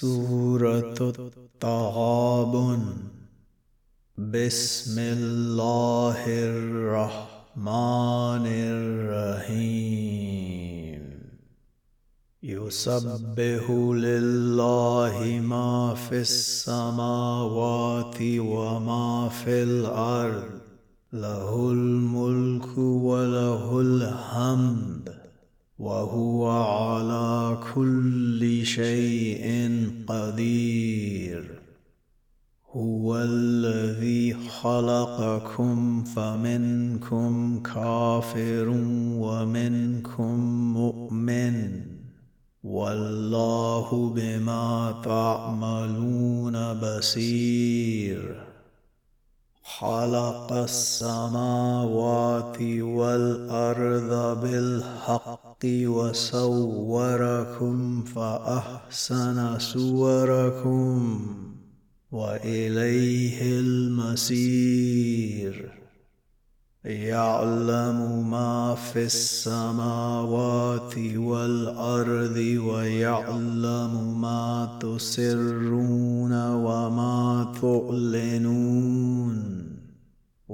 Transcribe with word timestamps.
سورة 0.00 0.94
التغابن 1.00 2.82
بسم 4.18 4.98
الله 4.98 6.24
الرحمن 6.26 8.46
الرحيم. 9.26 11.02
يسبح 12.42 13.70
لله 13.70 15.40
ما 15.42 15.94
في 15.94 16.20
السماوات 16.20 18.16
وما 18.22 19.28
في 19.28 19.62
الأرض. 19.62 20.50
له 21.12 21.70
الملك 21.70 22.78
وله 22.78 23.80
الحمد. 23.80 25.17
وهو 25.78 26.50
على 26.50 27.58
كل 27.74 28.66
شيء 28.66 29.80
قدير. 30.06 31.60
هو 32.72 33.16
الذي 33.16 34.34
خلقكم 34.34 36.04
فمنكم 36.04 37.62
كافر 37.62 38.68
ومنكم 39.18 40.40
مؤمن. 40.74 41.82
والله 42.64 44.12
بما 44.16 45.00
تعملون 45.04 46.74
بصير. 46.74 48.47
خلق 49.78 50.50
السماوات 50.52 52.56
والأرض 52.82 54.40
بالحق 54.42 55.64
وصوركم 55.86 57.76
فأحسن 58.04 59.58
صوركم 59.58 61.20
وإليه 62.12 63.60
المصير 63.60 65.72
يعلم 66.84 68.30
ما 68.30 68.74
في 68.74 69.04
السماوات 69.04 70.94
والأرض 71.16 72.36
ويعلم 72.64 74.20
ما 74.20 74.78
تسرون 74.80 76.50
وما 76.50 77.52
تعلنون 77.62 79.17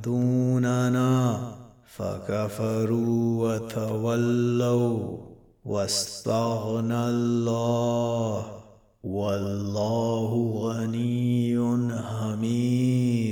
يهدوننا؟ 0.07 1.39
فكفروا 1.95 3.55
وتولوا 3.55 5.17
واستغنى 5.65 7.05
الله 7.09 8.45
والله 9.03 10.31
غني 10.57 11.57
حميد. 12.03 13.30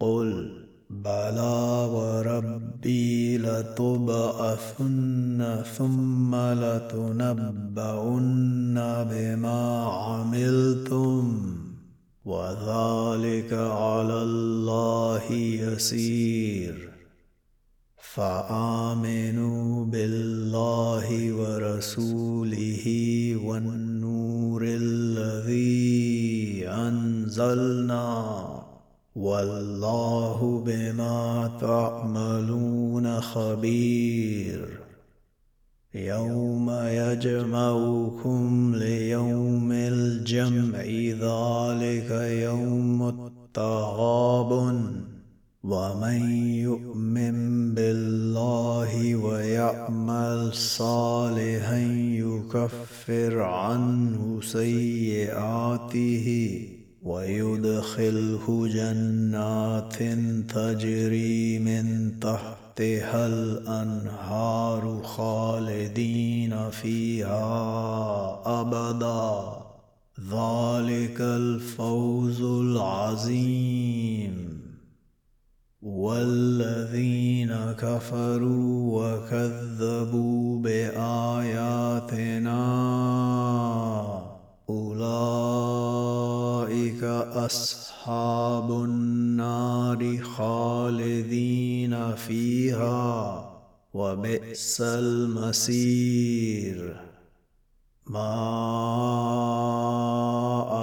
قل 0.00 0.50
بلى 0.90 1.88
وربي 1.92 3.38
لتبعثن 3.38 5.62
ثم 5.78 6.34
لتنبؤن 6.34 8.74
بما 9.10 9.84
عملتم. 9.84 11.54
وذلك 12.24 13.52
على 13.52 14.22
الله 14.22 15.32
يسير. 15.32 16.90
فآمنوا 18.14 19.84
بالله 19.84 21.32
ورسوله. 21.32 22.23
أنزلنا. 27.38 28.62
والله 29.16 30.62
بما 30.66 31.50
تعملون 31.60 33.20
خبير. 33.20 34.68
يوم 35.94 36.70
يجمعكم 36.70 38.72
ليوم 38.76 39.72
الجمع 39.72 40.78
ذلك 41.26 42.10
يوم 42.42 43.08
التغابن 43.08 45.00
ومن 45.64 46.30
يؤمن 46.54 47.74
بالله 47.74 49.16
ويعمل 49.16 50.54
صالحا 50.54 51.78
يكفر 51.98 53.40
عنه 53.40 54.40
سيئاته. 54.42 56.26
ويدخله 57.04 58.68
جنات 58.68 59.96
تجري 60.54 61.58
من 61.58 62.12
تحتها 62.20 63.26
الأنهار 63.26 65.00
خالدين 65.04 66.70
فيها 66.70 67.40
أبدا. 68.60 69.54
ذلك 70.20 71.20
الفوز 71.20 72.40
العظيم. 72.42 73.84
والذين 75.82 77.54
كفروا 77.78 79.02
وكذبوا 79.02 80.58
بآياتنا 80.58 82.14
أصحاب 87.44 88.70
النار 88.70 90.18
خالدين 90.22 92.14
فيها 92.14 93.50
وبئس 93.94 94.80
المصير. 94.80 96.26
ما 98.06 98.48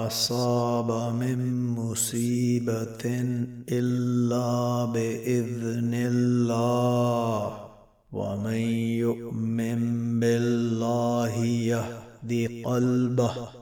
أصاب 0.06 1.14
من 1.14 1.66
مصيبة 1.66 3.04
إلا 3.68 4.84
بإذن 4.84 5.94
الله 5.94 7.58
ومن 8.12 8.62
يؤمن 9.06 9.80
بالله 10.20 11.44
يهدي 11.44 12.62
قلبه. 12.64 13.61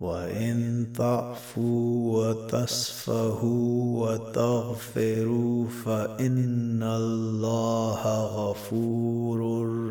وإن 0.00 0.86
تعفوا 0.94 2.18
وتصفهوا 2.18 4.08
وتغفروا 4.08 5.68
فان 5.68 6.82
الله 6.82 8.02
غفور 8.24 9.38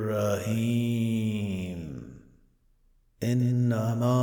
رحيم. 0.07 1.79
انما 3.23 4.19